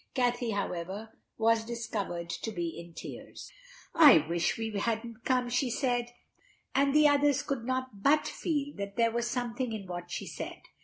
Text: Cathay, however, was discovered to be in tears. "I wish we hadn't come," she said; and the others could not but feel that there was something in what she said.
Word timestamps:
Cathay, 0.15 0.49
however, 0.49 1.11
was 1.37 1.63
discovered 1.63 2.27
to 2.31 2.51
be 2.51 2.69
in 2.69 2.95
tears. 2.95 3.51
"I 3.93 4.25
wish 4.27 4.57
we 4.57 4.71
hadn't 4.71 5.23
come," 5.25 5.47
she 5.47 5.69
said; 5.69 6.09
and 6.73 6.91
the 6.91 7.07
others 7.07 7.43
could 7.43 7.65
not 7.65 8.01
but 8.01 8.25
feel 8.27 8.75
that 8.77 8.95
there 8.95 9.11
was 9.11 9.29
something 9.29 9.73
in 9.73 9.85
what 9.85 10.09
she 10.09 10.25
said. 10.25 10.57